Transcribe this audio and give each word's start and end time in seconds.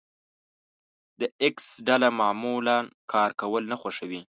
د 1.19 1.21
ايکس 1.41 1.67
ډله 1.87 2.09
معمولا 2.19 2.77
کار 3.11 3.29
کول 3.41 3.63
نه 3.71 3.75
خوښوي. 3.81 4.21